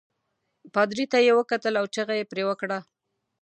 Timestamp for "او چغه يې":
1.81-2.25